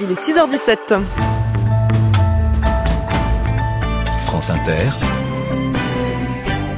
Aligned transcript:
Il 0.00 0.10
est 0.10 0.20
6h17. 0.20 1.00
France 4.24 4.50
Inter. 4.50 4.90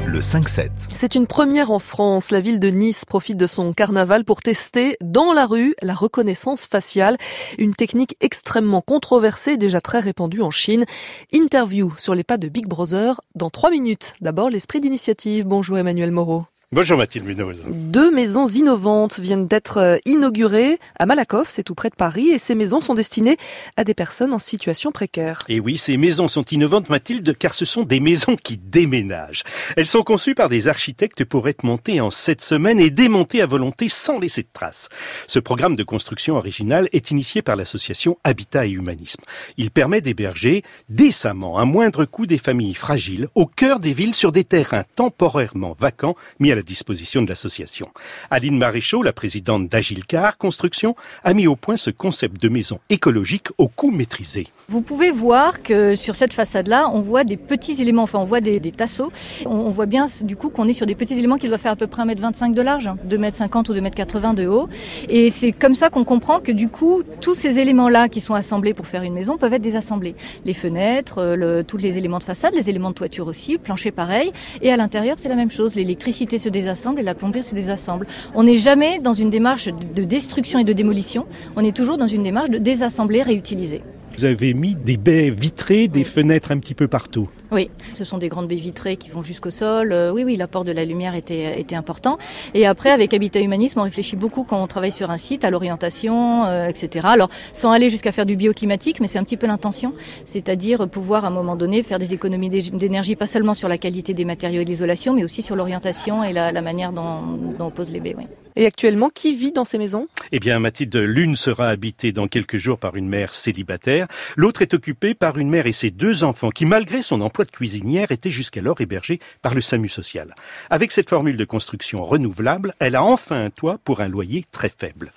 Le 0.05 0.21
5-7. 0.21 0.69
C'est 0.93 1.15
une 1.15 1.27
première 1.27 1.71
en 1.71 1.79
France. 1.79 2.31
La 2.31 2.41
ville 2.41 2.61
de 2.61 2.69
Nice 2.69 3.07
profite 3.07 3.39
de 3.39 3.47
son 3.47 3.73
carnaval 3.73 4.27
pour 4.27 4.43
tester 4.43 4.99
dans 5.01 5.33
la 5.33 5.47
rue 5.47 5.75
la 5.81 5.95
reconnaissance 5.95 6.67
faciale, 6.67 7.17
une 7.57 7.75
technique 7.75 8.19
extrêmement 8.21 8.83
controversée, 8.83 9.57
déjà 9.57 9.81
très 9.81 10.01
répandue 10.01 10.43
en 10.43 10.51
Chine. 10.51 10.85
Interview 11.33 11.95
sur 11.97 12.15
les 12.15 12.23
pas 12.23 12.37
de 12.37 12.51
Big 12.51 12.67
Brother 12.67 13.23
dans 13.35 13.49
trois 13.49 13.71
minutes. 13.71 14.13
D'abord, 14.21 14.51
l'esprit 14.51 14.83
d'initiative. 14.83 15.47
Bonjour 15.47 15.79
Emmanuel 15.79 16.11
Moreau. 16.11 16.45
Bonjour 16.77 16.99
Mathilde 16.99 17.25
Munoz. 17.25 17.63
Deux 17.71 18.11
maisons 18.11 18.47
innovantes 18.47 19.19
viennent 19.19 19.47
d'être 19.47 19.79
euh, 19.79 19.97
inaugurées 20.05 20.79
à 20.99 21.07
Malakoff, 21.07 21.49
c'est 21.49 21.63
tout 21.63 21.75
près 21.75 21.89
de 21.89 21.95
Paris, 21.95 22.29
et 22.29 22.39
ces 22.39 22.55
maisons 22.55 22.83
sont 22.83 22.93
destinées 22.93 23.39
à 23.79 23.85
des 23.85 23.95
personnes 23.95 24.35
en 24.35 24.39
situation 24.39 24.93
précaire. 24.93 25.43
Et 25.49 25.59
oui, 25.59 25.79
ces 25.79 25.97
maisons 25.97 26.29
sont 26.29 26.43
innovantes, 26.43 26.91
Mathilde, 26.91 27.35
car 27.39 27.55
ce 27.55 27.65
sont 27.65 27.85
des 27.85 27.99
maisons 27.99 28.37
qui 28.37 28.59
déménagent. 28.59 29.43
Elles 29.79 29.87
sont 29.87 30.03
conçues 30.03 30.35
par 30.35 30.51
des 30.51 30.69
architectes 30.69 31.25
pour 31.25 31.49
être 31.49 31.65
montées 31.65 32.03
en 32.03 32.11
sept 32.11 32.43
semaines 32.43 32.79
et 32.79 32.91
démontées 32.91 33.41
à 33.41 33.47
volonté 33.47 33.89
sans 33.89 34.19
laisser 34.19 34.43
de 34.43 34.49
traces. 34.53 34.91
Ce 35.29 35.39
programme 35.39 35.77
de 35.77 35.83
construction 35.83 36.37
originale 36.37 36.91
est 36.93 37.11
initié 37.11 37.41
par 37.41 37.57
l'association 37.57 38.19
Habitat 38.23 38.67
et 38.67 38.73
Humanisme. 38.73 39.23
Il 39.57 39.71
permet 39.71 40.03
d'héberger 40.03 40.63
décemment, 40.91 41.57
à 41.57 41.65
moindre 41.65 42.05
coût, 42.05 42.27
des 42.27 42.37
familles 42.37 42.75
fragiles 42.75 43.29
au 43.35 43.47
cœur 43.47 43.81
des 43.81 43.95
villes 43.95 44.15
sur 44.15 44.31
des 44.31 44.45
terrains 44.45 44.85
temporairement 44.95 45.73
vacants 45.73 46.17
mis 46.39 46.53
à 46.53 46.55
la 46.55 46.66
disposition 46.67 47.23
de 47.23 47.29
l'association. 47.29 47.89
Aline 48.31 48.59
Maréchaux, 48.59 49.03
la 49.03 49.13
présidente 49.13 49.69
d'Agilcar 49.69 50.37
Construction, 50.37 50.95
a 51.25 51.33
mis 51.33 51.47
au 51.47 51.57
point 51.57 51.77
ce 51.77 51.91
concept 51.91 52.43
de 52.43 52.49
maison 52.49 52.79
écologique 52.91 53.49
au 53.57 53.69
coût 53.69 53.91
maîtrisé. 53.91 54.49
Vous 54.69 54.83
pouvez 54.83 55.11
voir 55.11 55.63
que 55.63 55.95
sur 55.95 56.15
cette 56.15 56.33
façade-là, 56.33 56.91
on 56.93 57.01
voit 57.01 57.25
des 57.25 57.37
petits 57.37 57.81
éléments, 57.81 58.03
enfin 58.03 58.19
on 58.19 58.25
voit 58.25 58.41
des, 58.41 58.59
des 58.61 58.73
tasseaux. 58.73 59.13
On, 59.47 59.71
voit 59.71 59.87
bien 59.87 60.07
du 60.23 60.37
coup 60.37 60.51
qu'on 60.51 60.69
est 60.69 60.73
sur 60.73 60.87
des 60.87 60.95
petits 60.95 61.19
éléments 61.19 61.39
qui 61.39 61.49
doivent 61.49 61.61
faire 61.61 61.73
à 61.73 61.77
peu 61.77 61.87
près 61.87 62.03
1m25 62.03 62.53
de 62.53 62.63
large, 62.63 62.91
2m50 63.09 63.71
ou 63.71 63.75
2m80 63.75 64.35
de 64.35 64.47
haut. 64.47 64.69
Et 65.09 65.31
c'est 65.31 65.53
comme 65.53 65.75
ça 65.75 65.89
qu'on 65.91 66.05
comprend 66.05 66.41
que 66.41 66.53
du 66.53 66.69
coup, 66.69 67.03
tous 67.21 67.35
ces 67.35 67.59
éléments-là 67.59 68.09
qui 68.09 68.21
sont 68.21 68.35
assemblés 68.35 68.75
pour 68.75 68.87
faire 68.87 69.03
une 69.03 69.15
maison 69.15 69.37
peuvent 69.37 69.53
être 69.53 69.63
désassemblés. 69.63 70.15
Les 70.45 70.53
fenêtres, 70.53 71.35
le, 71.37 71.63
tous 71.63 71.77
les 71.77 71.99
éléments 71.99 72.19
de 72.19 72.25
façade, 72.25 72.55
les 72.55 72.69
éléments 72.69 72.91
de 72.91 72.95
toiture 72.95 73.27
aussi, 73.27 73.59
plancher 73.59 73.91
pareil. 73.91 74.33
Et 74.63 74.71
à 74.73 74.77
l'intérieur, 74.77 75.19
c'est 75.19 75.29
la 75.29 75.37
même 75.37 75.51
chose. 75.51 75.75
L'électricité 75.75 76.39
se 76.47 76.51
désassemble 76.51 77.01
et 77.01 77.03
la 77.03 77.15
plomberie 77.15 77.43
se 77.43 77.55
désassemble. 77.55 78.07
On 78.35 78.45
n'est 78.45 78.57
jamais 78.57 78.99
dans 78.99 79.15
une 79.15 79.31
démarche 79.31 79.69
de 79.69 80.05
destruction 80.05 80.61
et 80.61 80.65
de 80.65 80.73
démolition. 80.73 81.27
On 81.57 81.65
est 81.65 81.77
toujours 81.77 81.99
dans 81.99 82.07
une 82.07 82.23
démarche 82.23 82.51
de 82.51 82.59
désassembler, 82.59 83.23
réutiliser. 83.23 83.83
Vous 84.17 84.25
avez 84.25 84.55
mis 84.55 84.75
des 84.75 84.97
baies 84.97 85.29
vitrées, 85.29 85.89
des 85.89 86.05
fenêtres 86.05 86.51
un 86.51 86.59
petit 86.59 86.75
peu 86.75 86.89
partout. 86.89 87.29
Oui, 87.53 87.71
ce 87.93 88.03
sont 88.03 88.17
des 88.17 88.29
grandes 88.29 88.49
baies 88.49 88.57
vitrées 88.57 88.97
qui 88.97 89.11
vont 89.11 89.23
jusqu'au 89.23 89.51
sol. 89.51 89.93
Euh, 89.93 90.11
oui, 90.11 90.25
oui, 90.25 90.37
l'apport 90.37 90.65
de 90.65 90.73
la 90.73 90.87
lumière 90.87 91.15
était, 91.15 91.61
était 91.61 91.77
important. 91.77 92.17
Et 92.55 92.67
après, 92.67 92.91
avec 92.91 93.13
Habitat 93.13 93.41
Humanisme, 93.41 93.79
on 93.79 93.83
réfléchit 93.83 94.17
beaucoup 94.17 94.43
quand 94.43 94.63
on 94.63 94.67
travaille 94.67 94.91
sur 94.91 95.11
un 95.11 95.19
site, 95.19 95.45
à 95.45 95.51
l'orientation, 95.51 96.45
euh, 96.47 96.69
etc. 96.69 97.07
Alors, 97.11 97.29
sans 97.53 97.73
aller 97.73 97.91
jusqu'à 97.91 98.11
faire 98.11 98.25
du 98.25 98.37
bioclimatique, 98.37 99.01
mais 99.01 99.07
c'est 99.07 99.19
un 99.19 99.25
petit 99.25 99.37
peu 99.37 99.47
l'intention, 99.47 99.93
c'est-à-dire 100.25 100.89
pouvoir 100.89 101.27
à 101.27 101.29
un 101.29 101.33
moment 101.33 101.55
donné 101.55 101.83
faire 101.83 101.99
des 101.99 102.15
économies 102.15 102.49
d'énergie, 102.49 103.17
pas 103.17 103.27
seulement 103.27 103.55
sur 103.55 103.69
la 103.69 103.77
qualité 103.77 104.15
des 104.15 104.25
matériaux 104.25 104.63
et 104.63 104.65
de 104.65 104.71
l'isolation, 104.71 105.13
mais 105.13 105.25
aussi 105.25 105.43
sur 105.43 105.57
l'orientation 105.57 106.25
et 106.25 106.33
la, 106.33 106.53
la, 106.53 106.63
manière 106.63 106.93
dont, 106.93 107.21
dont 107.59 107.67
on 107.67 107.71
pose 107.71 107.93
les 107.93 108.01
baies. 108.01 108.15
Oui. 108.17 108.25
Et 108.57 108.65
actuellement, 108.65 109.11
qui 109.11 109.37
vit 109.37 109.53
dans 109.53 109.65
ces 109.65 109.77
maisons? 109.77 110.09
Eh 110.33 110.41
bien, 110.41 110.59
Mathilde, 110.59 110.97
l'une 110.97 111.37
sera 111.37 111.69
habitée 111.69 112.13
dans 112.13 112.27
quelques 112.27 112.57
jours 112.57 112.79
par 112.79 112.97
une 112.97 113.09
mère 113.09 113.35
célibataire, 113.35 114.09
l'autre 114.37 114.63
est 114.63 114.73
occupée 114.73 115.15
par 115.15 115.37
une 115.37 115.51
mère 115.51 115.67
et 115.67 115.73
ses 115.73 115.91
deux 115.91 116.25
enfants 116.25 116.51
qui, 116.51 116.65
malgré 116.65 117.03
son 117.03 117.21
emploi 117.21 117.45
de 117.45 117.51
cuisinière, 117.51 118.11
étaient 118.11 118.31
jusqu'alors 118.31 118.81
hébergés 118.81 119.21
par 119.43 119.55
le 119.55 119.61
SAMU 119.61 119.89
social. 119.89 120.35
Avec 120.71 120.91
cette 120.91 121.11
formule 121.11 121.37
de 121.37 121.45
construction 121.45 122.03
renouvelable, 122.03 122.75
elle 122.79 122.97
a 122.97 123.05
enfin 123.05 123.45
un 123.45 123.51
toit 123.51 123.79
pour 123.85 124.01
un 124.01 124.09
loyer 124.09 124.45
très 124.51 124.71
faible. 124.71 125.13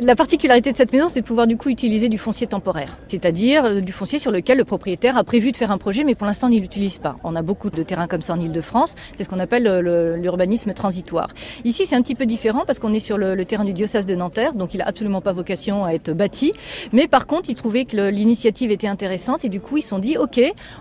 La 0.00 0.16
particularité 0.16 0.72
de 0.72 0.76
cette 0.76 0.92
maison, 0.92 1.08
c'est 1.08 1.20
de 1.20 1.26
pouvoir 1.26 1.46
du 1.46 1.56
coup 1.56 1.68
utiliser 1.68 2.08
du 2.08 2.18
foncier 2.18 2.46
temporaire, 2.46 2.98
c'est-à-dire 3.08 3.82
du 3.82 3.92
foncier 3.92 4.18
sur 4.18 4.30
lequel 4.30 4.58
le 4.58 4.64
propriétaire 4.64 5.16
a 5.16 5.24
prévu 5.24 5.52
de 5.52 5.56
faire 5.56 5.70
un 5.70 5.76
projet, 5.76 6.02
mais 6.04 6.14
pour 6.14 6.26
l'instant 6.26 6.48
n'y 6.48 6.60
l'utilise 6.60 6.98
pas. 6.98 7.16
On 7.24 7.36
a 7.36 7.42
beaucoup 7.42 7.68
de 7.68 7.82
terrains 7.82 8.06
comme 8.06 8.22
ça 8.22 8.32
en 8.32 8.40
Ile-de-France, 8.40 8.94
c'est 9.14 9.24
ce 9.24 9.28
qu'on 9.28 9.38
appelle 9.38 9.64
l'urbanisme 10.16 10.72
transitoire. 10.72 11.28
Ici, 11.64 11.84
c'est 11.86 11.96
un 11.96 12.02
petit 12.02 12.14
peu 12.14 12.26
différent 12.26 12.64
parce 12.66 12.78
qu'on 12.78 12.94
est 12.94 13.00
sur 13.00 13.18
le, 13.18 13.34
le, 13.34 13.44
terrain 13.44 13.64
du 13.64 13.72
diocèse 13.72 14.06
de 14.06 14.14
Nanterre, 14.14 14.54
donc 14.54 14.72
il 14.72 14.80
a 14.80 14.86
absolument 14.86 15.20
pas 15.20 15.32
vocation 15.32 15.84
à 15.84 15.92
être 15.92 16.12
bâti, 16.12 16.52
mais 16.92 17.06
par 17.06 17.26
contre, 17.26 17.50
ils 17.50 17.54
trouvaient 17.54 17.84
que 17.84 18.08
l'initiative 18.10 18.70
était 18.70 18.88
intéressante 18.88 19.44
et 19.44 19.48
du 19.48 19.60
coup, 19.60 19.76
ils 19.76 19.82
se 19.82 19.90
sont 19.90 19.98
dit, 19.98 20.16
ok, 20.16 20.40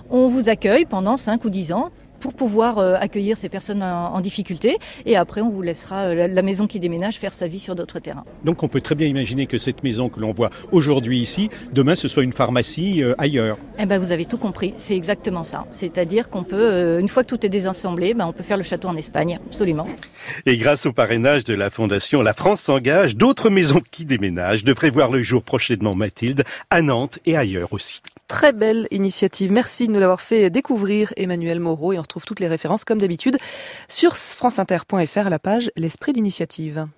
on 0.10 0.28
vous 0.28 0.50
accueille 0.50 0.86
pendant 0.86 1.18
5 1.18 1.44
ou 1.44 1.50
10 1.50 1.74
ans 1.74 1.92
pour 2.19 2.34
pouvoir 2.34 2.78
euh, 2.78 2.96
accueillir 3.00 3.38
ces 3.38 3.50
personnes 3.50 3.84
en, 3.84 4.13
en, 4.13 4.22
difficulté. 4.22 4.78
Et 5.06 5.16
après, 5.16 5.41
on 5.41 5.50
vous 5.50 5.62
laissera 5.62 6.07
euh, 6.07 6.28
la, 6.28 6.41
maison 6.41 6.68
qui 6.68 6.80
déménage 6.80 7.18
faire 7.18 7.34
sa 7.34 7.47
vie 7.47 7.59
sur 7.59 7.75
d'autres 7.75 8.00
terrains. 8.00 8.25
Donc, 8.44 8.63
on 8.63 8.68
peut 8.68 8.81
très 8.81 8.96
bien 8.96 9.07
imaginer 9.07 9.46
que 9.46 9.57
cette 9.57 9.84
maison 9.84 10.09
que 10.09 10.19
l'on 10.19 10.31
voit 10.31 10.50
aujourd'hui 10.72 11.19
ici, 11.19 11.50
demain, 11.74 11.96
ce 11.96 12.07
soit 12.07 12.24
une 12.24 12.34
pharmacie 12.34 13.03
euh, 13.03 13.16
ailleurs. 13.18 13.57
Eh 13.78 13.85
ben, 13.85 14.00
vous 14.00 14.12
avez 14.12 14.25
tout 14.25 14.38
compris. 14.38 14.74
C'est 14.78 14.96
exactement 14.96 15.44
ça. 15.44 15.66
C'est-à-dire 15.69 16.30
qu'on 16.30 16.44
peut, 16.44 16.56
euh, 16.59 17.00
une 17.00 17.07
fois 17.07 17.24
que 17.24 17.30
tout 17.30 17.46
est 17.46 17.50
désassemblé, 17.50 18.13
ben, 18.13 18.28
on 18.28 18.34
peut 18.34 18.44
faire 18.44 18.57
le 18.57 18.63
château 18.63 18.88
en 18.88 18.96
Espagne. 18.96 19.40
Absolument. 19.47 19.88
Et 20.46 20.57
grâce 20.57 20.86
au 20.86 20.94
parrainage 20.94 21.44
de 21.44 21.53
la 21.53 21.69
Fondation 21.69 22.22
La 22.22 22.34
France 22.34 22.62
s'engage, 22.62 23.16
d'autres 23.16 23.50
maisons 23.50 23.81
qui 23.91 24.06
déménagent 24.06 24.63
devraient 24.63 24.90
voir 24.90 25.12
le 25.12 25.22
jour 25.22 25.44
prochainement, 25.44 25.96
Mathilde, 25.96 26.44
à 26.69 26.81
Nantes 26.81 27.19
et 27.25 27.38
ailleurs 27.38 27.74
aussi. 27.74 28.01
Très 28.30 28.54
belle 28.54 28.88
initiative. 28.92 29.52
Merci 29.52 29.88
de 29.88 29.92
nous 29.92 30.00
l'avoir 30.00 30.22
fait 30.22 30.52
découvrir, 30.52 31.12
Emmanuel 31.18 31.60
Moreau. 31.60 31.94
Et 31.94 31.98
on 31.98 32.04
retrouve 32.04 32.26
toutes 32.26 32.40
les 32.40 32.48
références, 32.48 32.86
comme 32.86 33.00
d'habitude, 33.00 33.38
sur 33.88 34.16
franceinter.fr 34.16 35.26
à 35.26 35.30
la 35.32 35.40
page 35.40 35.72
L'esprit 35.76 36.14
d'initiative. 36.14 36.88